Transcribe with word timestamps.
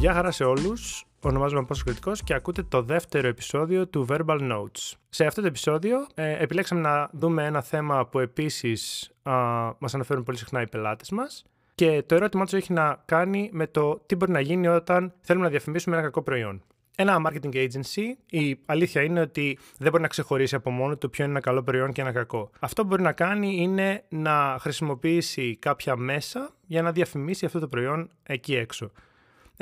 Γεια 0.00 0.12
χαρά 0.12 0.30
σε 0.30 0.44
όλους, 0.44 1.04
ονομάζομαι 1.20 1.64
Πόσο 1.64 1.84
Κριτικός 1.84 2.22
και 2.22 2.34
ακούτε 2.34 2.62
το 2.62 2.82
δεύτερο 2.82 3.28
επεισόδιο 3.28 3.86
του 3.86 4.06
Verbal 4.08 4.52
Notes. 4.52 4.92
Σε 5.08 5.24
αυτό 5.24 5.40
το 5.40 5.46
επεισόδιο 5.46 6.06
ε, 6.14 6.42
επιλέξαμε 6.42 6.80
να 6.80 7.10
δούμε 7.12 7.44
ένα 7.44 7.62
θέμα 7.62 8.06
που 8.06 8.18
επίσης 8.18 9.10
α, 9.22 9.32
μας 9.78 9.94
αναφέρουν 9.94 10.22
πολύ 10.22 10.38
συχνά 10.38 10.60
οι 10.60 10.68
πελάτες 10.68 11.10
μας 11.10 11.44
και 11.74 12.02
το 12.06 12.14
ερώτημά 12.14 12.44
τους 12.44 12.52
έχει 12.52 12.72
να 12.72 13.02
κάνει 13.04 13.50
με 13.52 13.66
το 13.66 14.02
τι 14.06 14.16
μπορεί 14.16 14.32
να 14.32 14.40
γίνει 14.40 14.68
όταν 14.68 15.12
θέλουμε 15.20 15.44
να 15.44 15.50
διαφημίσουμε 15.50 15.96
ένα 15.96 16.04
κακό 16.04 16.22
προϊόν. 16.22 16.62
Ένα 16.96 17.16
marketing 17.26 17.54
agency, 17.54 18.02
η 18.30 18.58
αλήθεια 18.66 19.02
είναι 19.02 19.20
ότι 19.20 19.58
δεν 19.78 19.90
μπορεί 19.90 20.02
να 20.02 20.08
ξεχωρίσει 20.08 20.54
από 20.54 20.70
μόνο 20.70 20.96
του 20.96 21.10
ποιο 21.10 21.24
είναι 21.24 21.32
ένα 21.32 21.42
καλό 21.42 21.62
προϊόν 21.62 21.92
και 21.92 22.00
ένα 22.00 22.12
κακό. 22.12 22.50
Αυτό 22.60 22.82
που 22.82 22.88
μπορεί 22.88 23.02
να 23.02 23.12
κάνει 23.12 23.56
είναι 23.56 24.04
να 24.08 24.56
χρησιμοποιήσει 24.60 25.56
κάποια 25.56 25.96
μέσα 25.96 26.50
για 26.66 26.82
να 26.82 26.92
διαφημίσει 26.92 27.46
αυτό 27.46 27.58
το 27.58 27.68
προϊόν 27.68 28.10
εκεί 28.22 28.54
έξω. 28.54 28.90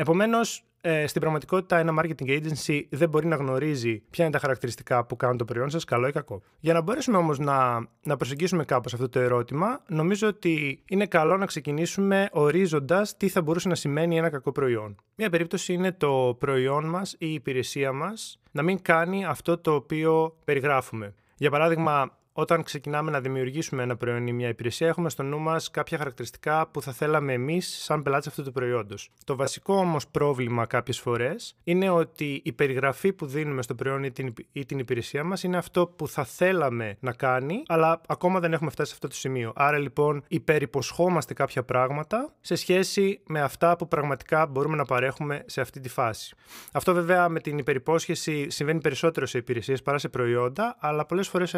Επομένως, 0.00 0.64
ε, 0.80 1.06
στην 1.06 1.20
πραγματικότητα 1.20 1.78
ένα 1.78 1.94
marketing 2.02 2.28
agency 2.28 2.82
δεν 2.90 3.08
μπορεί 3.08 3.26
να 3.26 3.36
γνωρίζει 3.36 4.02
ποια 4.10 4.24
είναι 4.24 4.32
τα 4.32 4.38
χαρακτηριστικά 4.38 5.04
που 5.04 5.16
κάνουν 5.16 5.36
το 5.36 5.44
προϊόν 5.44 5.70
σας, 5.70 5.84
καλό 5.84 6.06
ή 6.06 6.12
κακό. 6.12 6.42
Για 6.60 6.72
να 6.72 6.80
μπορέσουμε 6.80 7.16
όμως 7.16 7.38
να, 7.38 7.88
να 8.02 8.16
προσεγγίσουμε 8.16 8.64
κάπως 8.64 8.92
αυτό 8.92 9.08
το 9.08 9.18
ερώτημα, 9.20 9.82
νομίζω 9.88 10.28
ότι 10.28 10.82
είναι 10.88 11.06
καλό 11.06 11.36
να 11.36 11.46
ξεκινήσουμε 11.46 12.28
ορίζοντας 12.32 13.16
τι 13.16 13.28
θα 13.28 13.42
μπορούσε 13.42 13.68
να 13.68 13.74
σημαίνει 13.74 14.16
ένα 14.16 14.30
κακό 14.30 14.52
προϊόν. 14.52 14.96
Μία 15.14 15.30
περίπτωση 15.30 15.72
είναι 15.72 15.92
το 15.92 16.36
προϊόν 16.38 16.84
μας 16.84 17.12
ή 17.12 17.16
η 17.18 17.32
υπηρεσία 17.32 17.92
μας 17.92 18.40
να 18.50 18.62
μην 18.62 18.82
κάνει 18.82 19.24
αυτό 19.24 19.58
το 19.58 19.74
οποίο 19.74 20.36
περιγράφουμε. 20.44 21.14
Για 21.36 21.50
παράδειγμα, 21.50 22.17
όταν 22.40 22.62
ξεκινάμε 22.62 23.10
να 23.10 23.20
δημιουργήσουμε 23.20 23.82
ένα 23.82 23.96
προϊόν 23.96 24.26
ή 24.26 24.32
μια 24.32 24.48
υπηρεσία, 24.48 24.86
έχουμε 24.86 25.10
στο 25.10 25.22
νου 25.22 25.38
μας 25.38 25.70
κάποια 25.70 25.98
χαρακτηριστικά 25.98 26.66
που 26.66 26.82
θα 26.82 26.92
θέλαμε 26.92 27.32
εμείς, 27.32 27.82
σαν 27.82 28.02
πελάτες 28.02 28.26
αυτού 28.26 28.42
του 28.42 28.52
προϊόντος. 28.52 29.10
Το 29.24 29.36
βασικό 29.36 29.74
όμως 29.74 30.08
πρόβλημα 30.08 30.66
κάποιες 30.66 30.98
φορές 30.98 31.56
είναι 31.64 31.90
ότι 31.90 32.40
η 32.44 32.52
περιγραφή 32.52 33.12
που 33.12 33.26
δίνουμε 33.26 33.62
στο 33.62 33.74
προϊόν 33.74 34.04
ή 34.04 34.10
την, 34.10 34.32
ή 34.52 34.64
την 34.64 34.78
υπηρεσία 34.78 35.24
μας 35.24 35.42
είναι 35.42 35.56
αυτό 35.56 35.86
που 35.86 36.08
θα 36.08 36.24
θέλαμε 36.24 36.96
να 37.00 37.12
κάνει, 37.12 37.62
αλλά 37.66 38.00
ακόμα 38.06 38.40
δεν 38.40 38.52
έχουμε 38.52 38.70
φτάσει 38.70 38.88
σε 38.88 38.94
αυτό 38.94 39.08
το 39.08 39.14
σημείο. 39.14 39.52
Άρα 39.54 39.78
λοιπόν 39.78 40.24
υπερυποσχόμαστε 40.28 41.34
κάποια 41.34 41.62
πράγματα 41.62 42.32
σε 42.40 42.54
σχέση 42.54 43.20
με 43.26 43.40
αυτά 43.40 43.76
που 43.76 43.88
πραγματικά 43.88 44.46
μπορούμε 44.46 44.76
να 44.76 44.84
παρέχουμε 44.84 45.42
σε 45.46 45.60
αυτή 45.60 45.80
τη 45.80 45.88
φάση. 45.88 46.34
Αυτό 46.72 46.94
βέβαια 46.94 47.28
με 47.28 47.40
την 47.40 47.58
υπερυπόσχεση 47.58 48.50
συμβαίνει 48.50 48.80
περισσότερο 48.80 49.26
σε 49.26 49.38
υπηρεσίες 49.38 49.82
παρά 49.82 49.98
σε 49.98 50.08
προϊόντα, 50.08 50.76
αλλά 50.80 51.06
πολλές 51.06 51.28
φορές 51.28 51.50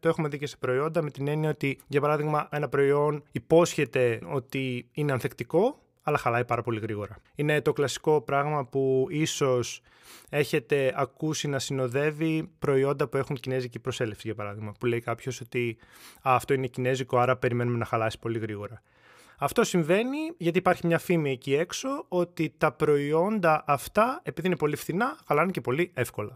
το 0.00 0.08
έχουμε 0.08 0.23
έχουμε 0.24 0.38
δει 0.38 0.44
και 0.44 0.50
σε 0.50 0.56
προϊόντα 0.56 1.02
με 1.02 1.10
την 1.10 1.28
έννοια 1.28 1.50
ότι, 1.50 1.78
για 1.86 2.00
παράδειγμα, 2.00 2.48
ένα 2.50 2.68
προϊόν 2.68 3.22
υπόσχεται 3.32 4.20
ότι 4.32 4.88
είναι 4.92 5.12
ανθεκτικό, 5.12 5.78
αλλά 6.02 6.18
χαλάει 6.18 6.44
πάρα 6.44 6.62
πολύ 6.62 6.80
γρήγορα. 6.80 7.16
Είναι 7.34 7.60
το 7.60 7.72
κλασικό 7.72 8.20
πράγμα 8.20 8.64
που 8.66 9.06
ίσως 9.10 9.82
έχετε 10.30 10.92
ακούσει 10.96 11.48
να 11.48 11.58
συνοδεύει 11.58 12.50
προϊόντα 12.58 13.08
που 13.08 13.16
έχουν 13.16 13.36
κινέζικη 13.36 13.78
προσέλευση, 13.78 14.22
για 14.26 14.34
παράδειγμα. 14.34 14.72
Που 14.80 14.86
λέει 14.86 15.00
κάποιος 15.00 15.40
ότι 15.40 15.76
αυτό 16.22 16.54
είναι 16.54 16.66
κινέζικο, 16.66 17.18
άρα 17.18 17.36
περιμένουμε 17.36 17.78
να 17.78 17.84
χαλάσει 17.84 18.18
πολύ 18.18 18.38
γρήγορα. 18.38 18.82
Αυτό 19.38 19.64
συμβαίνει 19.64 20.18
γιατί 20.36 20.58
υπάρχει 20.58 20.86
μια 20.86 20.98
φήμη 20.98 21.30
εκεί 21.30 21.54
έξω 21.54 22.04
ότι 22.08 22.54
τα 22.58 22.72
προϊόντα 22.72 23.64
αυτά, 23.66 24.20
επειδή 24.22 24.46
είναι 24.46 24.56
πολύ 24.56 24.76
φθηνά, 24.76 25.18
χαλάνε 25.26 25.50
και 25.50 25.60
πολύ 25.60 25.90
εύκολα. 25.94 26.34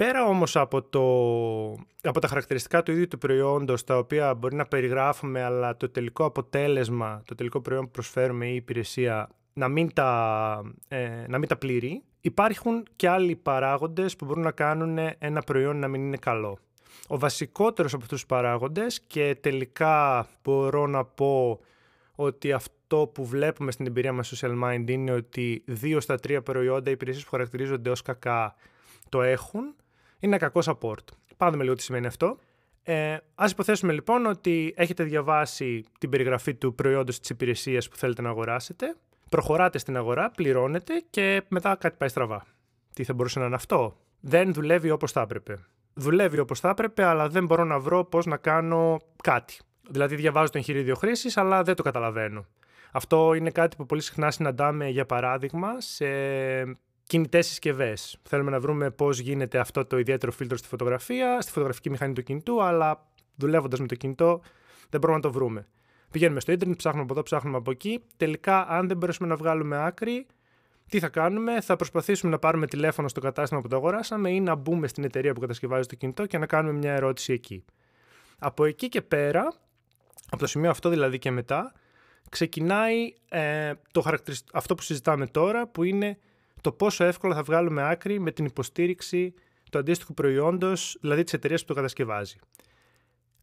Πέρα 0.00 0.24
όμως 0.24 0.56
από, 0.56 0.82
το, 0.82 1.02
από 2.02 2.20
τα 2.20 2.28
χαρακτηριστικά 2.28 2.82
του 2.82 2.92
ίδιου 2.92 3.08
του 3.08 3.18
προϊόντος, 3.18 3.84
τα 3.84 3.98
οποία 3.98 4.34
μπορεί 4.34 4.54
να 4.54 4.66
περιγράφουμε, 4.66 5.42
αλλά 5.42 5.76
το 5.76 5.88
τελικό 5.88 6.24
αποτέλεσμα, 6.24 7.22
το 7.24 7.34
τελικό 7.34 7.60
προϊόν 7.60 7.84
που 7.84 7.90
προσφέρουμε 7.90 8.46
ή 8.46 8.50
η 8.52 8.54
υπηρεσία 8.54 9.28
να 9.52 9.68
μην 9.68 9.92
τα, 9.92 10.62
ε, 10.88 11.24
να 11.28 11.38
μην 11.38 11.48
τα 11.48 11.56
πληρεί, 11.56 12.02
υπάρχουν 12.20 12.82
και 12.96 13.08
άλλοι 13.08 13.36
παράγοντες 13.36 14.16
που 14.16 14.24
μπορούν 14.24 14.42
να 14.42 14.50
κάνουν 14.50 14.98
ένα 15.18 15.40
προϊόν 15.40 15.78
να 15.78 15.88
μην 15.88 16.00
είναι 16.00 16.16
καλό. 16.16 16.58
Ο 17.06 17.18
βασικότερος 17.18 17.92
από 17.92 18.02
αυτούς 18.02 18.20
τους 18.20 18.28
παράγοντες 18.28 19.00
και 19.00 19.36
τελικά 19.40 20.26
μπορώ 20.42 20.86
να 20.86 21.04
πω 21.04 21.60
ότι 22.14 22.52
αυτό 22.52 23.10
που 23.14 23.24
βλέπουμε 23.24 23.70
στην 23.70 23.86
εμπειρία 23.86 24.12
μας 24.12 24.34
Social 24.34 24.62
Mind 24.64 24.90
είναι 24.90 25.12
ότι 25.12 25.62
δύο 25.66 26.00
στα 26.00 26.16
τρία 26.16 26.42
προϊόντα, 26.42 26.90
οι 26.90 26.92
υπηρεσίες 26.92 27.24
που 27.24 27.30
χαρακτηρίζονται 27.30 27.90
ως 27.90 28.02
κακά 28.02 28.54
το 29.08 29.22
έχουν 29.22 29.74
είναι 30.20 30.36
ένα 30.36 30.50
κακό 30.50 30.60
support. 30.64 31.04
Πάμε 31.36 31.62
λίγο 31.62 31.74
τι 31.74 31.82
σημαίνει 31.82 32.06
αυτό. 32.06 32.38
Ε, 32.82 33.12
Α 33.34 33.46
υποθέσουμε 33.50 33.92
λοιπόν 33.92 34.26
ότι 34.26 34.74
έχετε 34.76 35.04
διαβάσει 35.04 35.84
την 35.98 36.10
περιγραφή 36.10 36.54
του 36.54 36.74
προϊόντος 36.74 37.20
της 37.20 37.30
υπηρεσίας 37.30 37.88
που 37.88 37.96
θέλετε 37.96 38.22
να 38.22 38.28
αγοράσετε. 38.28 38.96
Προχωράτε 39.28 39.78
στην 39.78 39.96
αγορά, 39.96 40.30
πληρώνετε 40.30 41.04
και 41.10 41.42
μετά 41.48 41.76
κάτι 41.76 41.96
πάει 41.98 42.08
στραβά. 42.08 42.46
Τι 42.94 43.04
θα 43.04 43.14
μπορούσε 43.14 43.38
να 43.38 43.46
είναι 43.46 43.54
αυτό; 43.54 43.96
Δεν 44.20 44.52
δουλεύει 44.52 44.90
όπως 44.90 45.12
θα 45.12 45.20
έπρεπε. 45.20 45.58
Δουλεύει 45.94 46.38
όπως 46.38 46.60
θα 46.60 46.68
έπρεπε, 46.68 47.04
αλλά 47.04 47.28
δεν 47.28 47.46
μπορώ 47.46 47.64
να 47.64 47.78
βρω 47.78 48.04
πώς 48.04 48.26
να 48.26 48.36
κάνω 48.36 48.98
κάτι. 49.22 49.58
Δηλαδή, 49.90 50.14
διαβάζω 50.16 50.50
το 50.52 50.58
εγχειρίδιο 50.58 50.94
χρήσης, 50.94 51.36
αλλά 51.36 51.62
δεν 51.62 51.74
το 51.74 51.82
καταλαβαίνω. 51.82 52.46
Αυτό 52.92 53.34
είναι 53.34 53.50
κάτι 53.50 53.76
που 53.76 53.86
πολύ 53.86 54.00
συχνά 54.00 54.30
συναντάμε, 54.30 54.88
για 54.88 55.06
παράδειγμα, 55.06 55.80
σε 55.80 56.06
κινητές 57.10 57.46
συσκευές. 57.46 58.18
Θέλουμε 58.22 58.50
να 58.50 58.60
βρούμε 58.60 58.90
πώς 58.90 59.18
γίνεται 59.18 59.58
αυτό 59.58 59.84
το 59.84 59.98
ιδιαίτερο 59.98 60.32
φίλτρο 60.32 60.56
στη 60.56 60.68
φωτογραφία, 60.68 61.40
στη 61.40 61.52
φωτογραφική 61.52 61.90
μηχανή 61.90 62.12
του 62.12 62.22
κινητού, 62.22 62.62
αλλά 62.62 63.06
δουλεύοντας 63.36 63.80
με 63.80 63.86
το 63.86 63.94
κινητό 63.94 64.40
δεν 64.88 65.00
μπορούμε 65.00 65.18
να 65.18 65.22
το 65.22 65.32
βρούμε. 65.32 65.66
Πηγαίνουμε 66.10 66.40
στο 66.40 66.52
ίντερνετ, 66.52 66.76
ψάχνουμε 66.76 67.04
από 67.04 67.12
εδώ, 67.12 67.22
ψάχνουμε 67.22 67.56
από 67.56 67.70
εκεί. 67.70 68.02
Τελικά, 68.16 68.68
αν 68.68 68.88
δεν 68.88 68.96
μπορέσουμε 68.96 69.28
να 69.28 69.36
βγάλουμε 69.36 69.84
άκρη, 69.84 70.26
τι 70.88 70.98
θα 70.98 71.08
κάνουμε, 71.08 71.60
θα 71.60 71.76
προσπαθήσουμε 71.76 72.32
να 72.32 72.38
πάρουμε 72.38 72.66
τηλέφωνο 72.66 73.08
στο 73.08 73.20
κατάστημα 73.20 73.60
που 73.60 73.68
το 73.68 73.76
αγοράσαμε 73.76 74.30
ή 74.30 74.40
να 74.40 74.54
μπούμε 74.54 74.88
στην 74.88 75.04
εταιρεία 75.04 75.32
που 75.32 75.40
κατασκευάζει 75.40 75.88
το 75.88 75.94
κινητό 75.94 76.26
και 76.26 76.38
να 76.38 76.46
κάνουμε 76.46 76.78
μια 76.78 76.92
ερώτηση 76.92 77.32
εκεί. 77.32 77.64
Από 78.38 78.64
εκεί 78.64 78.88
και 78.88 79.02
πέρα, 79.02 79.52
από 80.30 80.38
το 80.38 80.46
σημείο 80.46 80.70
αυτό 80.70 80.88
δηλαδή 80.88 81.18
και 81.18 81.30
μετά, 81.30 81.72
ξεκινάει 82.28 83.14
ε, 83.28 83.72
το 83.92 84.04
αυτό 84.52 84.74
που 84.74 84.82
συζητάμε 84.82 85.26
τώρα, 85.26 85.66
που 85.66 85.82
είναι 85.82 86.18
το 86.60 86.72
πόσο 86.72 87.04
εύκολα 87.04 87.34
θα 87.34 87.42
βγάλουμε 87.42 87.90
άκρη 87.90 88.20
με 88.20 88.30
την 88.30 88.44
υποστήριξη 88.44 89.34
του 89.70 89.78
αντίστοιχου 89.78 90.14
προϊόντος, 90.14 90.96
δηλαδή 91.00 91.22
της 91.22 91.32
εταιρείας 91.32 91.60
που 91.60 91.66
το 91.66 91.74
κατασκευάζει. 91.74 92.36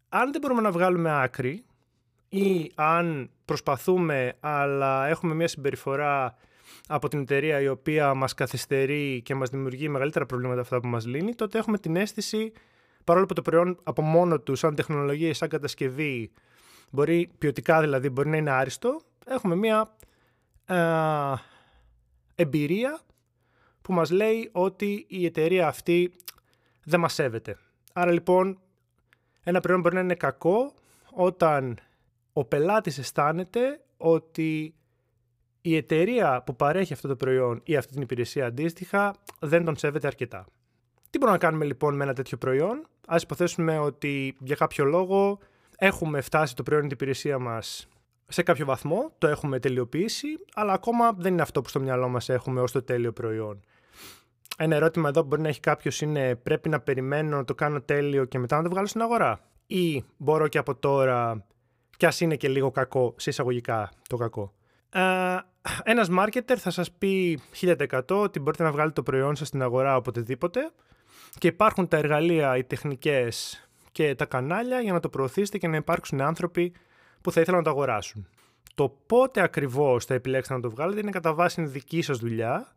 Αν 0.09 0.31
δεν 0.31 0.41
μπορούμε 0.41 0.61
να 0.61 0.71
βγάλουμε 0.71 1.21
άκρη 1.21 1.65
ή 2.29 2.71
αν 2.75 3.29
προσπαθούμε 3.45 4.33
αλλά 4.39 5.07
έχουμε 5.07 5.33
μια 5.33 5.47
συμπεριφορά 5.47 6.35
από 6.87 7.07
την 7.07 7.19
εταιρεία 7.19 7.61
η 7.61 7.67
οποία 7.67 8.13
μας 8.13 8.33
καθυστερεί 8.33 9.21
και 9.21 9.35
μας 9.35 9.49
δημιουργεί 9.49 9.89
μεγαλύτερα 9.89 10.25
προβλήματα 10.25 10.61
αυτά 10.61 10.79
που 10.79 10.87
μας 10.87 11.05
λύνει, 11.05 11.35
τότε 11.35 11.57
έχουμε 11.57 11.77
την 11.77 11.95
αίσθηση, 11.95 12.51
παρόλο 13.03 13.25
που 13.25 13.33
το 13.33 13.41
προϊόν 13.41 13.79
από 13.83 14.01
μόνο 14.01 14.39
του, 14.39 14.55
σαν 14.55 14.75
τεχνολογία, 14.75 15.33
σαν 15.33 15.49
κατασκευή, 15.49 16.31
μπορεί 16.89 17.29
ποιοτικά 17.37 17.81
δηλαδή, 17.81 18.09
μπορεί 18.09 18.29
να 18.29 18.37
είναι 18.37 18.51
άριστο, 18.51 18.99
έχουμε 19.25 19.55
μια 19.55 19.95
ε, 20.65 20.75
εμπειρία 22.39 22.99
που 23.81 23.93
μας 23.93 24.09
λέει 24.09 24.49
ότι 24.51 25.05
η 25.09 25.25
εταιρεία 25.25 25.67
αυτή 25.67 26.13
δεν 26.83 26.99
μας 26.99 27.13
σέβεται. 27.13 27.57
Άρα 27.93 28.11
λοιπόν 28.11 28.59
ένα 29.43 29.59
προϊόν 29.59 29.81
μπορεί 29.81 29.95
να 29.95 30.01
είναι 30.01 30.15
κακό 30.15 30.73
όταν 31.11 31.77
ο 32.33 32.45
πελάτης 32.45 32.97
αισθάνεται 32.97 33.81
ότι 33.97 34.75
η 35.61 35.75
εταιρεία 35.75 36.43
που 36.45 36.55
παρέχει 36.55 36.93
αυτό 36.93 37.07
το 37.07 37.15
προϊόν 37.15 37.61
ή 37.63 37.75
αυτή 37.75 37.93
την 37.93 38.01
υπηρεσία 38.01 38.45
αντίστοιχα 38.45 39.15
δεν 39.39 39.65
τον 39.65 39.77
σέβεται 39.77 40.07
αρκετά. 40.07 40.45
Τι 41.09 41.17
μπορούμε 41.17 41.37
να 41.37 41.43
κάνουμε 41.43 41.65
λοιπόν 41.65 41.95
με 41.95 42.03
ένα 42.03 42.13
τέτοιο 42.13 42.37
προϊόν; 42.37 42.87
Ας 43.07 43.21
υποθέσουμε 43.23 43.79
ότι 43.79 44.35
για 44.39 44.55
κάποιο 44.55 44.85
λόγο 44.85 45.39
έχουμε 45.77 46.21
φτάσει 46.21 46.55
το 46.55 46.63
προϊόν 46.63 46.85
ή 46.85 46.87
την 46.87 46.97
υπηρεσία 46.97 47.39
μας 47.39 47.87
σε 48.27 48.43
κάποιο 48.43 48.65
βαθμό, 48.65 49.11
το 49.17 49.27
έχουμε 49.27 49.59
τελειοποιήσει, 49.59 50.27
αλλά 50.53 50.73
ακόμα 50.73 51.13
δεν 51.17 51.33
είναι 51.33 51.41
αυτό 51.41 51.61
που 51.61 51.69
στο 51.69 51.79
μυαλό 51.79 52.07
μας 52.07 52.29
έχουμε 52.29 52.61
ως 52.61 52.71
το 52.71 52.83
τέλειο 52.83 53.11
προϊόν. 53.11 53.65
Ένα 54.57 54.75
ερώτημα 54.75 55.09
εδώ 55.09 55.21
που 55.21 55.27
μπορεί 55.27 55.41
να 55.41 55.47
έχει 55.47 55.59
κάποιος 55.59 56.01
είναι 56.01 56.35
πρέπει 56.35 56.69
να 56.69 56.79
περιμένω 56.79 57.37
να 57.37 57.43
το 57.43 57.55
κάνω 57.55 57.81
τέλειο 57.81 58.25
και 58.25 58.39
μετά 58.39 58.57
να 58.57 58.63
το 58.63 58.69
βγάλω 58.69 58.87
στην 58.87 59.01
αγορά; 59.01 59.39
Ή 59.67 60.03
μπορώ 60.17 60.47
και 60.47 60.57
από 60.57 60.75
τώρα, 60.75 61.45
κι 61.97 62.05
ας 62.05 62.21
είναι 62.21 62.35
και 62.35 62.47
λίγο 62.47 62.71
κακό, 62.71 63.13
σε 63.17 63.29
εισαγωγικά 63.29 63.91
το 64.09 64.17
κακό; 64.17 64.53
Ε, 64.89 65.37
ένας 65.83 66.07
marketer 66.11 66.55
θα 66.57 66.69
σας 66.69 66.91
πει 66.91 67.39
1000% 67.61 68.01
ότι 68.07 68.39
μπορείτε 68.39 68.63
να 68.63 68.71
βγάλετε 68.71 68.93
το 68.93 69.03
προϊόν 69.03 69.35
σας 69.35 69.47
στην 69.47 69.61
αγορά 69.61 69.95
οποτεδήποτε 69.95 70.71
και 71.37 71.47
υπάρχουν 71.47 71.87
τα 71.87 71.97
εργαλεία, 71.97 72.57
οι 72.57 72.63
τεχνικές 72.63 73.61
και 73.91 74.15
τα 74.15 74.25
κανάλια 74.25 74.79
για 74.79 74.93
να 74.93 74.99
το 74.99 75.09
προωθήσετε 75.09 75.57
και 75.57 75.67
να 75.67 75.75
υπάρξουν 75.75 76.21
άνθρωποι 76.21 76.73
που 77.27 77.33
θα 77.33 77.41
ήθελαν 77.41 77.59
να 77.59 77.65
το 77.65 77.69
αγοράσουν. 77.69 78.27
Το 78.75 78.89
πότε 79.05 79.41
ακριβώς 79.41 80.05
θα 80.05 80.13
επιλέξετε 80.13 80.55
να 80.55 80.61
το 80.61 80.69
βγάλετε 80.69 80.99
είναι 80.99 81.11
κατά 81.11 81.33
βάση 81.33 81.65
δική 81.65 82.01
σας 82.01 82.17
δουλειά 82.17 82.75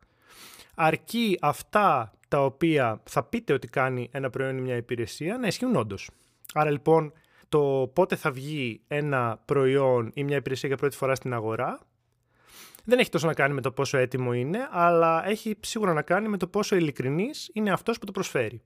αρκεί 0.75 1.38
αυτά 1.41 2.12
τα 2.29 2.44
οποία 2.44 3.02
θα 3.05 3.23
πείτε 3.23 3.52
ότι 3.52 3.69
κάνει 3.69 4.08
ένα 4.12 4.31
προϊόν 4.31 4.58
ή 4.58 4.61
μια 4.61 4.76
υπηρεσία 4.76 5.38
να 5.38 5.47
ισχύουν 5.47 5.76
όντως. 5.76 6.11
Άρα 6.55 6.70
λοιπόν 6.70 7.12
το 7.49 7.91
πότε 7.94 8.17
θα 8.17 8.31
βγει 8.31 8.81
ένα 8.88 9.41
προϊόν 9.44 10.11
ή 10.14 10.25
μια 10.25 10.37
υπηρεσία 10.37 10.69
για 10.69 10.79
πρώτη 10.79 10.97
φορά 10.97 11.14
στην 11.14 11.35
αγορά 11.35 11.81
δεν 12.85 12.99
έχει 12.99 13.11
τόσο 13.11 13.26
να 13.26 13.35
κάνει 13.35 13.55
με 13.55 13.61
το 13.61 13.73
πόσο 13.73 13.99
έτοιμο 13.99 14.32
είναι, 14.32 14.69
αλλά 14.70 15.29
έχει 15.29 15.56
σίγουρα 15.61 15.93
να 15.93 16.02
κάνει 16.02 16.29
με 16.29 16.37
το 16.37 16.47
πόσο 16.47 16.76
ειλικρινής 16.76 17.50
είναι 17.52 17.70
αυτός 17.70 17.99
που 17.99 18.06
το 18.06 18.12
προσφέρει. 18.12 18.62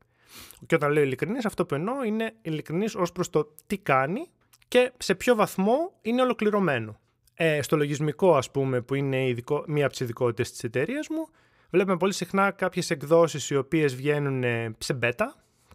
Και 0.67 0.75
όταν 0.75 0.93
λέω 0.93 1.03
ειλικρινής, 1.03 1.45
αυτό 1.45 1.67
που 1.67 1.75
εννοώ 1.75 2.05
είναι 2.05 2.35
ειλικρινής 2.43 2.95
ως 2.95 3.13
προς 3.13 3.31
το 3.31 3.55
τι 3.67 3.79
κάνει 3.79 4.29
και 4.75 4.93
σε 4.99 5.15
ποιο 5.15 5.35
βαθμό 5.35 5.93
είναι 6.03 6.23
ολοκληρωμένο. 6.23 7.01
Ε, 7.35 7.63
στο 7.63 7.77
λογισμικό, 7.77 8.37
ας 8.37 8.51
πούμε, 8.51 8.81
που 8.81 8.95
είναι 8.95 9.27
ειδικό, 9.27 9.65
μία 9.67 9.85
από 9.85 9.93
τις 9.93 10.01
ειδικότητες 10.01 10.51
της 10.51 10.65
εταιρείας 10.65 11.09
μου, 11.09 11.29
βλέπουμε 11.71 11.97
πολύ 11.97 12.13
συχνά 12.13 12.51
κάποιες 12.51 12.91
εκδόσεις 12.91 13.51
οι 13.51 13.57
οποίες 13.57 13.95
βγαίνουν 13.95 14.45
ε, 14.45 14.75
σε 14.79 14.99
beta. 15.03 15.27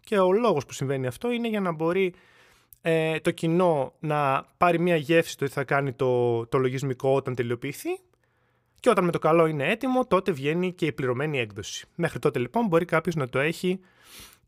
Και 0.04 0.18
ο 0.18 0.32
λόγος 0.32 0.66
που 0.66 0.72
συμβαίνει 0.72 1.06
αυτό 1.06 1.30
είναι 1.30 1.48
για 1.48 1.60
να 1.60 1.72
μπορεί 1.72 2.14
ε, 2.80 3.20
το 3.20 3.30
κοινό 3.30 3.92
να 4.00 4.46
πάρει 4.56 4.78
μια 4.78 4.96
γεύση 4.96 5.38
το 5.38 5.44
τι 5.44 5.50
θα 5.50 5.64
κάνει 5.64 5.92
το, 5.92 6.46
το 6.46 6.58
λογισμικό 6.58 7.14
όταν 7.14 7.34
τελειοποιηθεί 7.34 8.00
και 8.80 8.90
όταν 8.90 9.04
με 9.04 9.10
το 9.10 9.18
καλό 9.18 9.46
είναι 9.46 9.70
έτοιμο, 9.70 10.06
τότε 10.06 10.32
βγαίνει 10.32 10.72
και 10.72 10.86
η 10.86 10.92
πληρωμένη 10.92 11.38
έκδοση. 11.38 11.86
Μέχρι 11.94 12.18
τότε 12.18 12.38
λοιπόν 12.38 12.66
μπορεί 12.66 12.84
κάποιος 12.84 13.14
να 13.14 13.28
το 13.28 13.38
έχει 13.38 13.80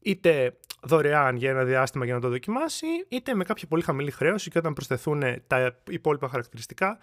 είτε 0.02 0.56
δωρεάν 0.82 1.36
για 1.36 1.50
ένα 1.50 1.64
διάστημα 1.64 2.04
για 2.04 2.14
να 2.14 2.20
το 2.20 2.28
δοκιμάσει, 2.28 2.86
είτε 3.08 3.34
με 3.34 3.44
κάποια 3.44 3.68
πολύ 3.68 3.82
χαμηλή 3.82 4.10
χρέωση 4.10 4.50
και 4.50 4.58
όταν 4.58 4.72
προσθεθούν 4.72 5.22
τα 5.46 5.76
υπόλοιπα 5.90 6.28
χαρακτηριστικά, 6.28 6.98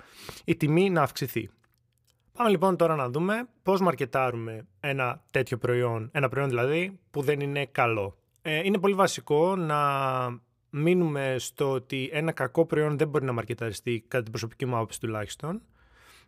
η 0.46 0.56
τιμή 0.56 0.90
να 0.90 1.02
αυξηθεί. 1.02 1.50
Πάμε 2.34 2.50
λοιπόν 2.50 2.76
τώρα 2.76 2.96
να 2.96 3.10
δούμε 3.10 3.48
πώς 3.64 3.82
μαρκετάρουμε 3.82 4.68
ένα 4.80 5.24
τέτοιο 5.32 5.58
προϊόν, 5.58 6.10
ένα 6.14 6.30
προϊόν 6.30 6.50
δηλαδή 6.50 7.00
που 7.12 7.22
δεν 7.22 7.40
είναι 7.40 7.66
καλό. 7.66 8.18
Ε, 8.42 8.62
είναι 8.64 8.78
πολύ 8.78 8.94
βασικό 8.94 9.56
να 9.56 9.80
μείνουμε 10.70 11.36
στο 11.38 11.72
ότι 11.72 12.10
ένα 12.14 12.32
κακό 12.32 12.66
προϊόν 12.66 12.98
δεν 12.98 13.08
μπορεί 13.08 13.26
να 13.26 13.32
μαρκεταριστεί 13.32 14.06
κατά 14.08 14.24
την 14.24 14.32
προσωπική 14.32 14.66
μου 14.66 14.76
άποψη 14.76 15.00
τουλάχιστον. 15.00 15.62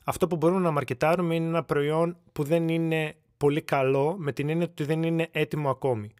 Αυτό 0.04 0.28
που 0.28 0.36
μπορούμε 0.36 0.60
να 0.60 0.72
μαρκετάρουμε 0.72 1.36
είναι 1.36 1.48
ένα 1.48 1.64
προϊόν 1.64 2.18
που 2.32 2.44
δεν 2.44 2.68
είναι 2.70 3.16
πολύ 3.38 3.62
καλό 3.62 4.16
με 4.18 4.32
την 4.32 4.50
έννοια 4.50 4.68
ότι 4.70 4.84
δεν 4.84 5.04
είναι 5.04 5.28
έτοιμο 5.32 5.70
ακόμη. 5.70 6.14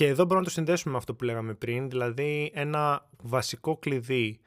Και 0.00 0.06
εδώ 0.06 0.22
μπορούμε 0.22 0.38
να 0.38 0.44
το 0.44 0.50
συνδέσουμε 0.50 0.92
με 0.92 0.98
αυτό 0.98 1.14
που 1.14 1.24
λέγαμε 1.24 1.54
πριν, 1.54 1.88
δηλαδή 1.90 2.50
ένα 2.54 3.08
βασικό 3.22 3.76
κλειδί 3.76 4.40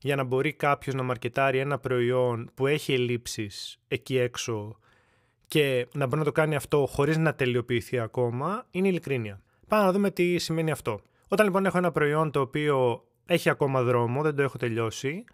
για 0.00 0.16
να 0.16 0.24
μπορεί 0.24 0.52
κάποιος 0.52 0.94
να 0.94 1.02
μαρκετάρει 1.02 1.58
ένα 1.58 1.78
προϊόν 1.78 2.50
που 2.54 2.66
έχει 2.66 2.92
ελλείψεις 2.92 3.80
εκεί 3.88 4.18
έξω 4.18 4.78
και 5.46 5.88
να 5.94 6.06
μπορεί 6.06 6.18
να 6.18 6.24
το 6.24 6.32
κάνει 6.32 6.54
αυτό 6.54 6.86
χωρίς 6.86 7.16
να 7.16 7.34
τελειοποιηθεί 7.34 7.98
ακόμα, 7.98 8.66
είναι 8.70 8.86
η 8.86 8.90
ειλικρίνεια. 8.90 9.40
Πάμε 9.68 9.84
να 9.84 9.92
δούμε 9.92 10.10
τι 10.10 10.38
σημαίνει 10.38 10.70
αυτό. 10.70 11.00
Όταν 11.28 11.46
λοιπόν 11.46 11.66
έχω 11.66 11.78
ένα 11.78 11.92
προϊόν 11.92 12.30
το 12.30 12.40
οποίο 12.40 13.04
έχει 13.26 13.50
ακόμα 13.50 13.82
δρόμο, 13.82 14.22
δεν 14.22 14.36
το 14.36 14.42
έχω 14.42 14.58
τελειώσει, 14.58 15.24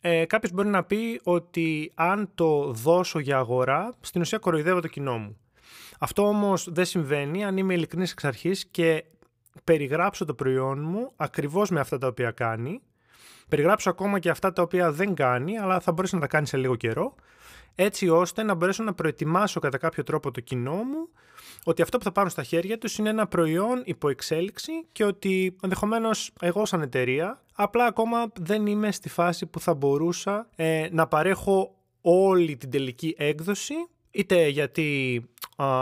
ε, 0.00 0.24
κάποιος 0.24 0.52
μπορεί 0.52 0.68
να 0.68 0.84
πει 0.84 1.20
ότι 1.22 1.92
αν 1.94 2.30
το 2.34 2.72
δώσω 2.72 3.18
για 3.18 3.38
αγορά, 3.38 3.94
στην 4.00 4.20
ουσία 4.20 4.38
κοροϊδεύω 4.38 4.80
το 4.80 4.88
κοινό 4.88 5.18
μου. 5.18 5.38
Αυτό 5.98 6.28
όμως 6.28 6.68
δεν 6.72 6.84
συμβαίνει 6.84 7.44
αν 7.44 7.56
είμαι 7.56 7.74
ειλικρινής 7.74 8.12
εξ 8.12 8.24
αρχής 8.24 8.66
και 8.66 9.04
περιγράψω 9.64 10.24
το 10.24 10.34
προϊόν 10.34 10.82
μου 10.82 11.12
ακριβώς 11.16 11.70
με 11.70 11.80
αυτά 11.80 11.98
τα 11.98 12.06
οποία 12.06 12.30
κάνει, 12.30 12.80
περιγράψω 13.48 13.90
ακόμα 13.90 14.18
και 14.18 14.30
αυτά 14.30 14.52
τα 14.52 14.62
οποία 14.62 14.92
δεν 14.92 15.14
κάνει, 15.14 15.58
αλλά 15.58 15.80
θα 15.80 15.92
μπορέσει 15.92 16.14
να 16.14 16.20
τα 16.20 16.26
κάνει 16.26 16.46
σε 16.46 16.56
λίγο 16.56 16.76
καιρό, 16.76 17.14
έτσι 17.74 18.08
ώστε 18.08 18.42
να 18.42 18.54
μπορέσω 18.54 18.82
να 18.82 18.94
προετοιμάσω 18.94 19.60
κατά 19.60 19.78
κάποιο 19.78 20.02
τρόπο 20.02 20.30
το 20.30 20.40
κοινό 20.40 20.74
μου 20.74 21.08
ότι 21.64 21.82
αυτό 21.82 21.98
που 21.98 22.04
θα 22.04 22.12
πάρουν 22.12 22.30
στα 22.30 22.42
χέρια 22.42 22.78
τους 22.78 22.98
είναι 22.98 23.08
ένα 23.08 23.26
προϊόν 23.26 23.82
υπό 23.84 24.08
εξέλιξη 24.08 24.72
και 24.92 25.04
ότι 25.04 25.56
ενδεχομένως 25.62 26.32
εγώ 26.40 26.66
σαν 26.66 26.82
εταιρεία 26.82 27.42
απλά 27.54 27.84
ακόμα 27.84 28.32
δεν 28.40 28.66
είμαι 28.66 28.92
στη 28.92 29.08
φάση 29.08 29.46
που 29.46 29.60
θα 29.60 29.74
μπορούσα 29.74 30.48
ε, 30.56 30.88
να 30.92 31.06
παρέχω 31.06 31.74
όλη 32.00 32.56
την 32.56 32.70
τελική 32.70 33.14
έκδοση 33.18 33.74
είτε 34.10 34.48
γιατί 34.48 35.22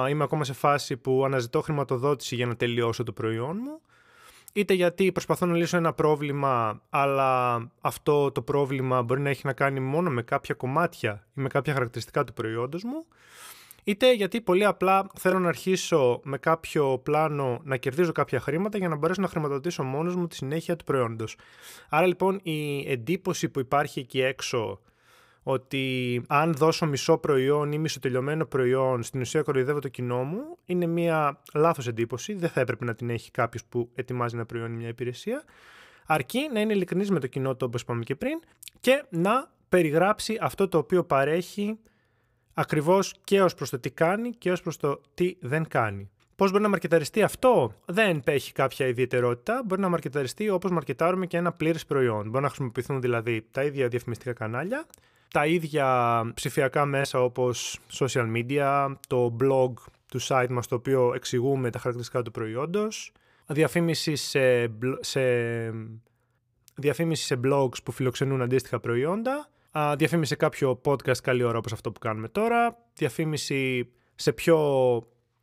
είμαι 0.08 0.24
ακόμα 0.24 0.44
σε 0.44 0.52
φάση 0.52 0.96
που 0.96 1.24
αναζητώ 1.24 1.60
χρηματοδότηση 1.60 2.34
για 2.34 2.46
να 2.46 2.56
τελειώσω 2.56 3.02
το 3.02 3.12
προϊόν 3.12 3.56
μου 3.64 3.80
είτε 4.52 4.74
γιατί 4.74 5.12
προσπαθώ 5.12 5.46
να 5.46 5.56
λύσω 5.56 5.76
ένα 5.76 5.92
πρόβλημα, 5.92 6.82
αλλά 6.90 7.62
αυτό 7.80 8.32
το 8.32 8.42
πρόβλημα 8.42 9.02
μπορεί 9.02 9.20
να 9.20 9.30
έχει 9.30 9.46
να 9.46 9.52
κάνει 9.52 9.80
μόνο 9.80 10.10
με 10.10 10.22
κάποια 10.22 10.54
κομμάτια 10.54 11.26
ή 11.36 11.40
με 11.40 11.48
κάποια 11.48 11.72
χαρακτηριστικά 11.72 12.24
του 12.24 12.32
προϊόντος 12.32 12.84
μου, 12.84 13.06
είτε 13.84 14.12
γιατί 14.12 14.40
πολύ 14.40 14.64
απλά 14.64 15.06
θέλω 15.18 15.38
να 15.38 15.48
αρχίσω 15.48 16.20
με 16.24 16.38
κάποιο 16.38 16.98
πλάνο 16.98 17.60
να 17.64 17.76
κερδίζω 17.76 18.12
κάποια 18.12 18.40
χρήματα 18.40 18.78
για 18.78 18.88
να 18.88 18.96
μπορέσω 18.96 19.20
να 19.20 19.28
χρηματοδοτήσω 19.28 19.82
μόνος 19.82 20.16
μου 20.16 20.26
τη 20.26 20.34
συνέχεια 20.34 20.76
του 20.76 20.84
προϊόντος. 20.84 21.36
Άρα 21.88 22.06
λοιπόν 22.06 22.40
η 22.42 22.90
εντύπωση 22.90 23.48
που 23.48 23.60
υπάρχει 23.60 24.00
εκεί 24.00 24.20
έξω 24.20 24.80
ότι 25.50 26.22
αν 26.26 26.54
δώσω 26.54 26.86
μισό 26.86 27.18
προϊόν 27.18 27.72
ή 27.72 27.78
μισοτελειωμένο 27.78 28.46
προϊόν, 28.46 29.02
στην 29.02 29.20
ουσία 29.20 29.42
κοροϊδεύω 29.42 29.78
το 29.78 29.88
κοινό 29.88 30.22
μου, 30.24 30.58
είναι 30.64 30.86
μια 30.86 31.42
λάθος 31.54 31.86
εντύπωση. 31.86 32.34
Δεν 32.34 32.48
θα 32.48 32.60
έπρεπε 32.60 32.84
να 32.84 32.94
την 32.94 33.10
έχει 33.10 33.30
κάποιος 33.30 33.64
που 33.64 33.90
ετοιμάζει 33.94 34.34
ένα 34.34 34.46
προϊόν 34.46 34.72
ή 34.72 34.76
μια 34.76 34.88
υπηρεσία. 34.88 35.44
Αρκεί 36.06 36.48
να 36.52 36.60
είναι 36.60 36.72
ειλικρινής 36.72 37.10
με 37.10 37.20
το 37.20 37.26
κοινό 37.26 37.56
του, 37.56 37.64
όπως 37.68 37.82
είπαμε 37.82 38.02
και 38.02 38.14
πριν, 38.16 38.40
και 38.80 39.04
να 39.08 39.50
περιγράψει 39.68 40.38
αυτό 40.40 40.68
το 40.68 40.78
οποίο 40.78 41.04
παρέχει 41.04 41.78
ακριβώς 42.54 43.14
και 43.24 43.42
ως 43.42 43.54
προς 43.54 43.70
το 43.70 43.78
τι 43.78 43.90
κάνει 43.90 44.30
και 44.30 44.52
ως 44.52 44.62
προς 44.62 44.76
το 44.76 45.00
τι 45.14 45.36
δεν 45.40 45.68
κάνει. 45.68 46.10
Πώς 46.36 46.50
μπορεί 46.50 46.62
να 46.62 46.68
μαρκεταριστεί 46.68 47.22
αυτό, 47.22 47.72
δεν 47.84 48.22
έχει 48.24 48.52
κάποια 48.52 48.86
ιδιαιτερότητα. 48.86 49.62
Μπορεί 49.66 49.80
να 49.80 49.88
μαρκεταριστεί 49.88 50.48
όπως 50.50 50.70
μαρκετάρουμε 50.70 51.26
και 51.26 51.36
ένα 51.36 51.52
πλήρες 51.52 51.86
προϊόν. 51.86 52.28
Μπορεί 52.28 52.42
να 52.42 52.48
χρησιμοποιηθούν 52.48 53.00
δηλαδή 53.00 53.46
τα 53.50 53.64
ίδια 53.64 53.88
διαφημιστικά 53.88 54.32
κανάλια, 54.32 54.86
τα 55.30 55.46
ίδια 55.46 56.22
ψηφιακά 56.34 56.84
μέσα 56.84 57.22
όπως 57.22 57.78
social 57.92 58.26
media, 58.36 58.94
το 59.08 59.36
blog 59.40 59.72
του 60.08 60.22
site 60.22 60.50
μας 60.50 60.66
το 60.66 60.74
οποίο 60.74 61.12
εξηγούμε 61.14 61.70
τα 61.70 61.78
χαρακτηριστικά 61.78 62.22
του 62.22 62.30
προϊόντος, 62.30 63.12
διαφήμιση 63.46 64.16
σε, 64.16 64.70
σε, 65.00 65.20
διαφήμιση 66.74 67.24
σε 67.24 67.40
blogs 67.44 67.82
που 67.84 67.92
φιλοξενούν 67.92 68.42
αντίστοιχα 68.42 68.80
προϊόντα, 68.80 69.48
διαφήμιση 69.96 70.28
σε 70.28 70.36
κάποιο 70.36 70.80
podcast 70.84 71.18
καλή 71.22 71.42
ώρα 71.42 71.58
όπως 71.58 71.72
αυτό 71.72 71.92
που 71.92 71.98
κάνουμε 71.98 72.28
τώρα, 72.28 72.78
διαφήμιση 72.94 73.92
σε 74.14 74.32
πιο 74.32 74.58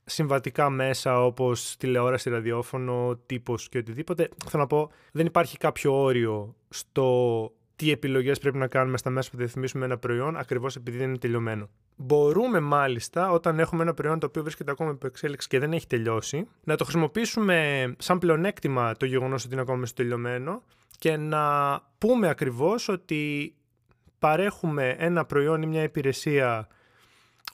συμβατικά 0.05 0.69
μέσα 0.69 1.25
όπως 1.25 1.75
τηλεόραση, 1.77 2.29
ραδιόφωνο, 2.29 3.19
τύπος 3.25 3.69
και 3.69 3.77
οτιδήποτε. 3.77 4.29
Θέλω 4.49 4.61
να 4.63 4.67
πω, 4.67 4.91
δεν 5.11 5.25
υπάρχει 5.25 5.57
κάποιο 5.57 6.01
όριο 6.01 6.55
στο 6.69 7.51
τι 7.75 7.91
επιλογές 7.91 8.39
πρέπει 8.39 8.57
να 8.57 8.67
κάνουμε 8.67 8.97
στα 8.97 9.09
μέσα 9.09 9.29
που 9.31 9.37
διαφημίσουμε 9.37 9.85
ένα 9.85 9.97
προϊόν, 9.97 10.37
ακριβώς 10.37 10.75
επειδή 10.75 10.97
δεν 10.97 11.07
είναι 11.07 11.17
τελειωμένο. 11.17 11.69
Μπορούμε 11.95 12.59
μάλιστα, 12.59 13.31
όταν 13.31 13.59
έχουμε 13.59 13.83
ένα 13.83 13.93
προϊόν 13.93 14.19
το 14.19 14.25
οποίο 14.25 14.41
βρίσκεται 14.41 14.71
ακόμα 14.71 14.91
υπό 14.91 15.07
εξέλιξη 15.07 15.47
και 15.47 15.59
δεν 15.59 15.73
έχει 15.73 15.87
τελειώσει, 15.87 16.47
να 16.63 16.75
το 16.75 16.83
χρησιμοποιήσουμε 16.83 17.95
σαν 17.97 18.19
πλεονέκτημα 18.19 18.95
το 18.95 19.05
γεγονός 19.05 19.43
ότι 19.43 19.53
είναι 19.53 19.61
ακόμα 19.61 19.85
τελειωμένο 19.95 20.63
και 20.97 21.17
να 21.17 21.79
πούμε 21.97 22.29
ακριβώς 22.29 22.87
ότι 22.87 23.55
παρέχουμε 24.19 24.95
ένα 24.97 25.25
προϊόν 25.25 25.61
ή 25.61 25.65
μια 25.65 25.83
υπηρεσία 25.83 26.67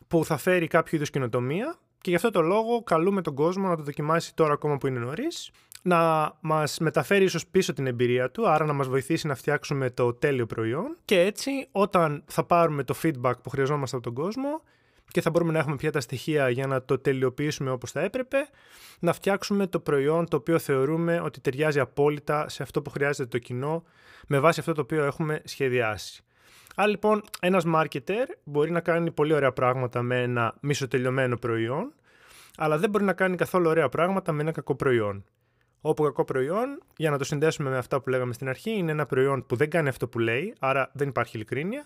που 0.08 0.26
θα 0.26 0.38
φέρει 0.38 0.68
κάποιο 0.68 0.98
είδους 0.98 1.10
καινοτομία 1.10 1.76
και 2.02 2.10
γι' 2.10 2.16
αυτό 2.16 2.30
το 2.30 2.42
λόγο 2.42 2.84
καλούμε 2.84 3.22
τον 3.22 3.36
κόσμο 3.36 3.68
να 3.68 3.76
το 3.76 3.84
δοκιμάσει 3.84 4.36
τώρα 4.36 4.54
ακόμα 4.54 4.78
που 4.78 4.88
είναι 4.88 5.00
νωρίς 5.00 5.52
να 5.82 6.34
μας 6.42 6.80
μεταφέρει 6.80 7.24
ίσως 7.24 7.48
πίσω 7.48 7.74
την 7.74 7.88
εμπειρία 7.88 8.32
του, 8.32 8.50
άρα 8.50 8.66
να 8.66 8.74
μας 8.74 8.88
βοηθήσει 8.88 9.28
να 9.28 9.36
φτιάξουμε 9.36 9.90
το 9.90 10.14
τέλειο 10.14 10.46
προϊόν 10.46 10.98
και 11.06 11.20
έτσι 11.20 11.68
όταν 11.72 12.24
θα 12.28 12.44
πάρουμε 12.44 12.84
το 12.84 12.96
feedback 13.04 13.34
που 13.44 13.50
χρειαζόμαστε 13.50 13.96
από 13.96 14.06
τον 14.06 14.14
κόσμο 14.14 14.62
και 15.08 15.22
θα 15.22 15.30
μπορούμε 15.30 15.52
να 15.52 15.60
έχουμε 15.60 15.76
πια 15.76 15.92
τα 15.92 16.00
στοιχεία 16.00 16.50
για 16.50 16.68
να 16.68 16.84
το 16.84 17.00
τελειοποιήσουμε 17.00 17.72
όπως 17.72 17.92
θα 17.92 18.02
έπρεπε, 18.02 18.38
να 19.00 19.14
φτιάξουμε 19.14 19.68
το 19.68 19.80
προϊόν 19.80 20.28
το 20.28 20.38
οποίο 20.38 20.60
θεωρούμε 20.60 21.22
ότι 21.22 21.42
ταιριάζει 21.42 21.80
απόλυτα 21.80 22.50
σε 22.50 22.64
αυτό 22.64 22.82
που 22.82 22.90
χρειάζεται 22.90 23.30
το 23.30 23.38
κοινό 23.38 23.84
με 24.28 24.40
βάση 24.40 24.60
αυτό 24.60 24.74
το 24.74 24.82
οποίο 24.82 25.04
έχουμε 25.04 25.42
σχεδιάσει. 25.44 26.24
Άρα 26.76 26.90
λοιπόν 26.90 27.22
ένας 27.40 27.64
marketer 27.76 28.26
μπορεί 28.44 28.72
να 28.72 28.80
κάνει 28.80 29.12
πολύ 29.12 29.34
ωραία 29.34 29.52
πράγματα 29.52 30.02
με 30.02 30.22
ένα 30.22 30.56
μισοτελειωμένο 30.62 31.38
προϊόν, 31.38 31.94
αλλά 32.58 32.78
δεν 32.78 32.90
μπορεί 32.90 33.04
να 33.04 33.14
κάνει 33.14 33.36
καθόλου 33.36 33.70
ωραία 33.70 33.90
πράγματα 33.90 34.32
με 34.32 34.42
ένα 34.42 34.52
κακό 34.52 34.76
προϊόν. 34.76 35.24
Όπου 35.82 36.04
κακό 36.04 36.24
προϊόν, 36.24 36.82
για 36.98 37.10
να 37.10 37.18
το 37.18 37.24
συνδέσουμε 37.24 37.70
με 37.70 37.78
αυτά 37.78 38.02
που 38.02 38.10
λέγαμε 38.10 38.34
στην 38.34 38.50
αρχή, 38.50 38.72
είναι 38.72 38.92
ένα 38.92 39.06
προϊόν 39.06 39.46
που 39.46 39.56
δεν 39.56 39.70
κάνει 39.70 39.90
αυτό 39.90 40.08
που 40.08 40.20
λέει, 40.20 40.54
άρα 40.60 40.92
δεν 40.94 41.08
υπάρχει 41.08 41.36
ειλικρίνεια, 41.36 41.86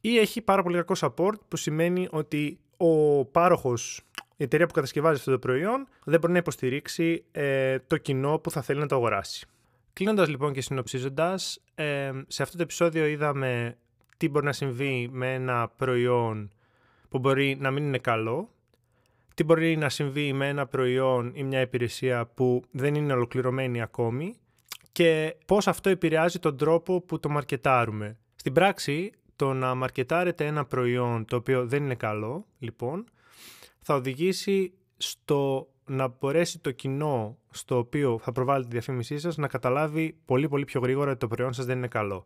ή 0.00 0.18
έχει 0.18 0.40
πάρα 0.40 0.62
πολύ 0.62 0.76
κακό 0.76 0.94
support, 0.98 1.34
που 1.48 1.56
σημαίνει 1.56 2.08
ότι 2.10 2.58
ο 2.76 3.24
πάροχος, 3.24 4.00
η 4.36 4.44
εταιρεία 4.44 4.66
που 4.66 4.72
κατασκευάζει 4.72 5.18
αυτό 5.18 5.30
το 5.30 5.38
προϊόν, 5.38 5.88
δεν 6.04 6.20
μπορεί 6.20 6.32
να 6.32 6.38
υποστηρίξει 6.38 7.24
ε, 7.32 7.78
το 7.78 7.96
κοινό 7.96 8.38
που 8.38 8.50
θα 8.50 8.62
θέλει 8.62 8.80
να 8.80 8.86
το 8.86 8.94
αγοράσει. 8.94 9.46
Κλείνοντας 9.92 10.28
λοιπόν 10.28 10.52
και 10.52 10.60
συνοψίζοντας, 10.60 11.60
ε, 11.74 12.10
σε 12.26 12.42
αυτό 12.42 12.56
το 12.56 12.62
επεισόδιο 12.62 13.06
είδαμε 13.06 13.76
τι 14.16 14.28
μπορεί 14.28 14.44
να 14.44 14.52
συμβεί 14.52 15.08
με 15.12 15.34
ένα 15.34 15.68
προϊόν 15.76 16.52
που 17.08 17.18
μπορεί 17.18 17.56
να 17.60 17.70
μην 17.70 17.84
είναι 17.84 17.98
καλό, 17.98 18.50
τι 19.38 19.44
μπορεί 19.44 19.76
να 19.76 19.88
συμβεί 19.88 20.32
με 20.32 20.48
ένα 20.48 20.66
προϊόν 20.66 21.32
ή 21.34 21.42
μια 21.42 21.60
υπηρεσία 21.60 22.26
που 22.26 22.62
δεν 22.70 22.94
είναι 22.94 23.12
ολοκληρωμένη 23.12 23.82
ακόμη 23.82 24.34
και 24.92 25.36
πώς 25.46 25.68
αυτό 25.68 25.88
επηρεάζει 25.88 26.38
τον 26.38 26.56
τρόπο 26.56 27.00
που 27.00 27.20
το 27.20 27.28
μαρκετάρουμε. 27.28 28.18
Στην 28.34 28.52
πράξη, 28.52 29.12
το 29.36 29.52
να 29.52 29.74
μαρκετάρετε 29.74 30.46
ένα 30.46 30.64
προϊόν 30.64 31.24
το 31.24 31.36
οποίο 31.36 31.66
δεν 31.66 31.84
είναι 31.84 31.94
καλό, 31.94 32.46
λοιπόν, 32.58 33.04
θα 33.80 33.94
οδηγήσει 33.94 34.72
στο 34.96 35.68
να 35.84 36.14
μπορέσει 36.20 36.58
το 36.58 36.70
κοινό 36.70 37.38
στο 37.50 37.78
οποίο 37.78 38.18
θα 38.22 38.32
προβάλλετε 38.32 38.68
τη 38.68 38.72
διαφήμισή 38.72 39.18
σας 39.18 39.36
να 39.36 39.48
καταλάβει 39.48 40.18
πολύ 40.24 40.48
πολύ 40.48 40.64
πιο 40.64 40.80
γρήγορα 40.80 41.10
ότι 41.10 41.18
το 41.18 41.28
προϊόν 41.28 41.52
σας 41.52 41.64
δεν 41.64 41.76
είναι 41.76 41.88
καλό. 41.88 42.24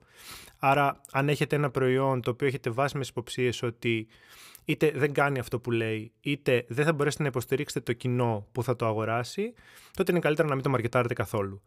Άρα 0.59 1.01
αν 1.13 1.29
έχετε 1.29 1.57
ένα 1.57 1.71
προϊόν 1.71 2.21
το 2.21 2.31
οποίο 2.31 2.47
έχετε 2.47 2.71
βάσιμες 2.71 3.09
υποψίες 3.09 3.63
ότι 3.63 4.07
είτε 4.65 4.93
δεν 4.95 5.13
κάνει 5.13 5.39
αυτό 5.39 5.61
που 5.61 5.71
λέει, 5.71 6.13
είτε 6.21 6.65
δεν 6.69 6.85
θα 6.85 6.93
μπορέσετε 6.93 7.23
να 7.23 7.29
υποστηρίξετε 7.29 7.81
το 7.81 7.93
κοινό 7.93 8.47
που 8.53 8.63
θα 8.63 8.77
το 8.77 8.87
αγοράσει, 8.87 9.55
τότε 9.97 10.11
είναι 10.11 10.21
καλύτερα 10.21 10.49
να 10.49 10.55
μην 10.55 10.63
το 10.63 10.71
μαρκετάρετε 10.71 11.15
καθόλου. 11.15 11.63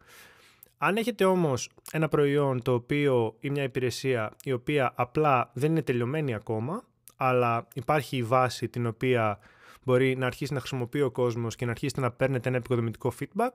Αν 0.78 0.96
έχετε 0.96 1.24
όμως 1.24 1.70
ένα 1.92 2.08
προϊόν 2.08 2.62
το 2.62 2.72
οποίο 2.72 3.36
ή 3.40 3.50
μια 3.50 3.62
υπηρεσία 3.62 4.32
η 4.44 4.52
οποία 4.52 4.92
απλά 4.94 5.50
δεν 5.54 5.70
είναι 5.70 5.82
τελειωμένη 5.82 6.34
ακόμα, 6.34 6.84
αλλά 7.16 7.68
υπάρχει 7.74 8.16
η 8.16 8.22
βάση 8.22 8.68
την 8.68 8.86
οποία 8.86 9.38
μπορεί 9.84 10.16
να 10.16 10.26
αρχίσει 10.26 10.52
να 10.52 10.58
χρησιμοποιεί 10.58 11.00
ο 11.00 11.10
κόσμος 11.10 11.56
και 11.56 11.64
να 11.64 11.70
αρχίσει 11.70 12.00
να 12.00 12.10
παίρνετε 12.10 12.48
ένα 12.48 12.56
επικοδομητικό 12.56 13.12
feedback, 13.20 13.50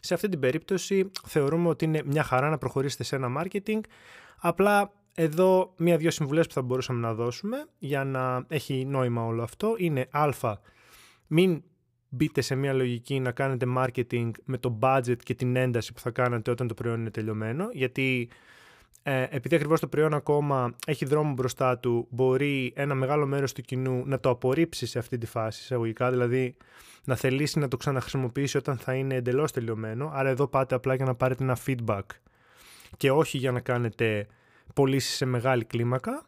σε 0.00 0.14
αυτή 0.14 0.28
την 0.28 0.40
περίπτωση 0.40 1.10
θεωρούμε 1.26 1.68
ότι 1.68 1.84
είναι 1.84 2.02
μια 2.04 2.22
χαρά 2.22 2.50
να 2.50 2.58
προχωρήσετε 2.58 3.04
σε 3.04 3.16
ένα 3.16 3.42
marketing. 3.42 3.80
Απλά 4.40 4.92
εδώ 5.20 5.72
μία-δύο 5.76 6.10
συμβουλές 6.10 6.46
που 6.46 6.52
θα 6.52 6.62
μπορούσαμε 6.62 7.00
να 7.00 7.14
δώσουμε 7.14 7.66
για 7.78 8.04
να 8.04 8.44
έχει 8.48 8.84
νόημα 8.84 9.24
όλο 9.24 9.42
αυτό 9.42 9.74
είναι 9.78 10.08
α, 10.10 10.56
μην 11.26 11.62
μπείτε 12.08 12.40
σε 12.40 12.54
μια 12.54 12.72
λογική 12.72 13.20
να 13.20 13.30
κάνετε 13.30 13.66
marketing 13.76 14.30
με 14.44 14.58
το 14.58 14.78
budget 14.82 15.16
και 15.22 15.34
την 15.34 15.56
ένταση 15.56 15.92
που 15.92 16.00
θα 16.00 16.10
κάνετε 16.10 16.50
όταν 16.50 16.68
το 16.68 16.74
προϊόν 16.74 17.00
είναι 17.00 17.10
τελειωμένο, 17.10 17.68
γιατί 17.72 18.28
ε, 19.02 19.26
επειδή 19.30 19.54
ακριβώς 19.54 19.80
το 19.80 19.88
προϊόν 19.88 20.14
ακόμα 20.14 20.74
έχει 20.86 21.04
δρόμο 21.04 21.32
μπροστά 21.32 21.78
του, 21.78 22.06
μπορεί 22.10 22.72
ένα 22.76 22.94
μεγάλο 22.94 23.26
μέρος 23.26 23.52
του 23.52 23.62
κοινού 23.62 24.02
να 24.06 24.20
το 24.20 24.28
απορρίψει 24.28 24.86
σε 24.86 24.98
αυτή 24.98 25.18
τη 25.18 25.26
φάση 25.26 25.62
εισαγωγικά, 25.62 26.10
δηλαδή 26.10 26.56
να 27.04 27.16
θελήσει 27.16 27.58
να 27.58 27.68
το 27.68 27.76
ξαναχρησιμοποιήσει 27.76 28.56
όταν 28.56 28.76
θα 28.76 28.94
είναι 28.94 29.14
εντελώς 29.14 29.52
τελειωμένο. 29.52 30.10
Άρα 30.14 30.28
εδώ 30.28 30.46
πάτε 30.46 30.74
απλά 30.74 30.94
για 30.94 31.04
να 31.04 31.14
πάρετε 31.14 31.44
ένα 31.44 31.58
feedback 31.66 32.02
και 32.96 33.10
όχι 33.10 33.38
για 33.38 33.52
να 33.52 33.60
κάνετε 33.60 34.26
πωλήσει 34.74 35.16
σε 35.16 35.24
μεγάλη 35.24 35.64
κλίμακα. 35.64 36.22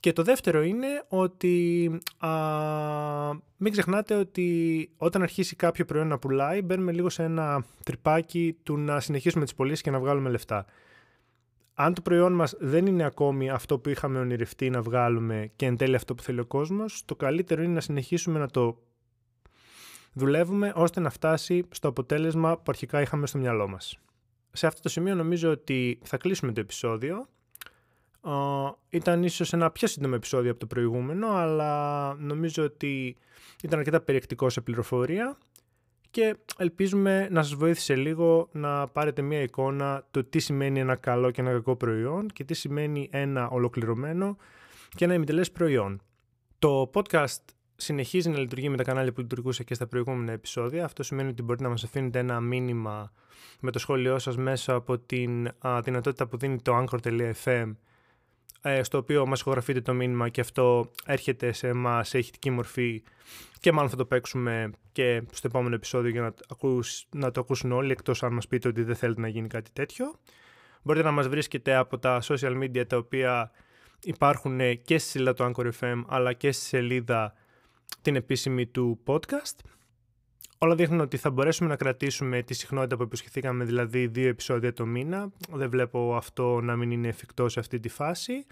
Και 0.00 0.12
το 0.12 0.22
δεύτερο 0.22 0.62
είναι 0.62 1.04
ότι 1.08 1.90
α, 2.18 2.30
μην 3.56 3.72
ξεχνάτε 3.72 4.14
ότι 4.14 4.90
όταν 4.96 5.22
αρχίσει 5.22 5.56
κάποιο 5.56 5.84
προϊόν 5.84 6.06
να 6.06 6.18
πουλάει, 6.18 6.62
μπαίνουμε 6.62 6.92
λίγο 6.92 7.08
σε 7.08 7.22
ένα 7.22 7.64
τρυπάκι 7.84 8.56
του 8.62 8.76
να 8.76 9.00
συνεχίσουμε 9.00 9.44
τις 9.44 9.54
πωλήσεις 9.54 9.80
και 9.80 9.90
να 9.90 9.98
βγάλουμε 9.98 10.30
λεφτά. 10.30 10.66
Αν 11.74 11.94
το 11.94 12.00
προϊόν 12.00 12.32
μας 12.32 12.54
δεν 12.58 12.86
είναι 12.86 13.04
ακόμη 13.04 13.50
αυτό 13.50 13.78
που 13.78 13.88
είχαμε 13.88 14.18
ονειρευτεί 14.18 14.70
να 14.70 14.82
βγάλουμε 14.82 15.50
και 15.56 15.66
εν 15.66 15.76
τέλει 15.76 15.94
αυτό 15.94 16.14
που 16.14 16.22
θέλει 16.22 16.40
ο 16.40 16.46
κόσμος, 16.46 17.04
το 17.04 17.16
καλύτερο 17.16 17.62
είναι 17.62 17.72
να 17.72 17.80
συνεχίσουμε 17.80 18.38
να 18.38 18.48
το 18.48 18.78
δουλεύουμε 20.12 20.72
ώστε 20.74 21.00
να 21.00 21.10
φτάσει 21.10 21.64
στο 21.70 21.88
αποτέλεσμα 21.88 22.56
που 22.56 22.64
αρχικά 22.66 23.00
είχαμε 23.00 23.26
στο 23.26 23.38
μυαλό 23.38 23.68
μας. 23.68 23.98
Σε 24.52 24.66
αυτό 24.66 24.80
το 24.80 24.88
σημείο 24.88 25.14
νομίζω 25.14 25.50
ότι 25.50 25.98
θα 26.04 26.16
κλείσουμε 26.16 26.52
το 26.52 26.60
επεισόδιο 26.60 27.28
ήταν 28.88 29.22
ίσως 29.22 29.52
ένα 29.52 29.70
πιο 29.70 29.88
σύντομο 29.88 30.12
επεισόδιο 30.16 30.50
από 30.50 30.60
το 30.60 30.66
προηγούμενο, 30.66 31.28
αλλά 31.28 32.14
νομίζω 32.14 32.64
ότι 32.64 33.16
ήταν 33.62 33.78
αρκετά 33.78 34.00
περιεκτικό 34.00 34.50
σε 34.50 34.60
πληροφορία 34.60 35.38
και 36.10 36.36
ελπίζουμε 36.56 37.28
να 37.30 37.42
σας 37.42 37.54
βοήθησε 37.54 37.94
λίγο 37.94 38.48
να 38.52 38.88
πάρετε 38.88 39.22
μια 39.22 39.40
εικόνα 39.40 40.06
το 40.10 40.24
τι 40.24 40.38
σημαίνει 40.38 40.80
ένα 40.80 40.96
καλό 40.96 41.30
και 41.30 41.40
ένα 41.40 41.50
κακό 41.50 41.76
προϊόν 41.76 42.28
και 42.28 42.44
τι 42.44 42.54
σημαίνει 42.54 43.08
ένα 43.12 43.48
ολοκληρωμένο 43.48 44.36
και 44.88 45.04
ένα 45.04 45.14
ημιτελές 45.14 45.50
προϊόν. 45.50 46.02
Το 46.58 46.90
podcast 46.94 47.42
συνεχίζει 47.76 48.28
να 48.30 48.38
λειτουργεί 48.38 48.68
με 48.68 48.76
τα 48.76 48.82
κανάλια 48.82 49.12
που 49.12 49.20
λειτουργούσε 49.20 49.64
και 49.64 49.74
στα 49.74 49.86
προηγούμενα 49.86 50.32
επεισόδια. 50.32 50.84
Αυτό 50.84 51.02
σημαίνει 51.02 51.28
ότι 51.28 51.42
μπορείτε 51.42 51.64
να 51.64 51.70
μας 51.70 51.84
αφήνετε 51.84 52.18
ένα 52.18 52.40
μήνυμα 52.40 53.12
με 53.60 53.70
το 53.70 53.78
σχόλιο 53.78 54.18
σας 54.18 54.36
μέσα 54.36 54.74
από 54.74 54.98
την 54.98 55.48
α, 55.58 55.80
δυνατότητα 55.80 56.26
που 56.26 56.36
δίνει 56.36 56.60
το 56.62 56.78
anchor.fm 56.78 57.32
ε, 57.44 57.64
στο 58.82 58.98
οποίο 58.98 59.26
μας 59.26 59.40
ηχογραφείτε 59.40 59.80
το 59.80 59.94
μήνυμα 59.94 60.28
και 60.28 60.40
αυτό 60.40 60.90
έρχεται 61.06 61.52
σε 61.52 61.68
εμάς 61.68 62.08
σε 62.08 62.18
ηχητική 62.18 62.50
μορφή 62.50 63.02
και 63.60 63.72
μάλλον 63.72 63.90
θα 63.90 63.96
το 63.96 64.04
παίξουμε 64.04 64.70
και 64.92 65.22
στο 65.32 65.46
επόμενο 65.46 65.74
επεισόδιο 65.74 66.10
για 66.10 66.20
να, 66.20 66.34
να 67.10 67.30
το 67.30 67.40
ακούσουν 67.40 67.72
όλοι 67.72 67.90
εκτός 67.90 68.22
αν 68.22 68.32
μας 68.32 68.48
πείτε 68.48 68.68
ότι 68.68 68.82
δεν 68.82 68.96
θέλετε 68.96 69.20
να 69.20 69.28
γίνει 69.28 69.48
κάτι 69.48 69.70
τέτοιο. 69.72 70.14
Μπορείτε 70.82 71.04
να 71.04 71.10
μας 71.12 71.28
βρίσκετε 71.28 71.74
από 71.74 71.98
τα 71.98 72.22
social 72.22 72.62
media 72.62 72.86
τα 72.86 72.96
οποία 72.96 73.50
υπάρχουν 74.02 74.58
και 74.82 74.98
στη 74.98 75.10
σελίδα 75.10 75.34
του 75.34 75.52
Anchor 75.54 75.70
FM 75.80 76.04
αλλά 76.06 76.32
και 76.32 76.52
στη 76.52 76.64
σελίδα 76.64 77.34
την 78.02 78.16
επίσημη 78.16 78.66
του 78.66 78.98
podcast. 79.06 79.56
Όλα 80.58 80.74
δείχνουν 80.74 81.00
ότι 81.00 81.16
θα 81.16 81.30
μπορέσουμε 81.30 81.68
να 81.68 81.76
κρατήσουμε 81.76 82.42
τη 82.42 82.54
συχνότητα 82.54 82.96
που 82.96 83.02
υποσχεθήκαμε, 83.02 83.64
δηλαδή 83.64 84.06
δύο 84.06 84.28
επεισόδια 84.28 84.72
το 84.72 84.86
μήνα. 84.86 85.30
Δεν 85.50 85.70
βλέπω 85.70 86.16
αυτό 86.16 86.60
να 86.60 86.76
μην 86.76 86.90
είναι 86.90 87.08
εφικτό 87.08 87.48
σε 87.48 87.60
αυτή 87.60 87.80
τη 87.80 87.88
φάση. 87.88 88.46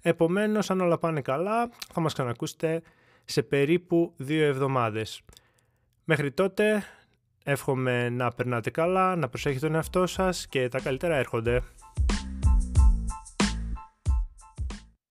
Επομένως, 0.00 0.70
αν 0.70 0.80
όλα 0.80 0.98
πάνε 0.98 1.20
καλά, 1.20 1.70
θα 1.92 2.00
μας 2.00 2.12
ξανακούσετε 2.12 2.82
σε 3.24 3.42
περίπου 3.42 4.12
δύο 4.16 4.44
εβδομάδες. 4.44 5.22
Μέχρι 6.04 6.32
τότε, 6.32 6.82
εύχομαι 7.44 8.08
να 8.08 8.30
περνάτε 8.30 8.70
καλά, 8.70 9.16
να 9.16 9.28
προσέχετε 9.28 9.66
τον 9.66 9.74
εαυτό 9.74 10.06
σας 10.06 10.46
και 10.46 10.68
τα 10.68 10.80
καλύτερα 10.80 11.16
έρχονται. 11.16 11.62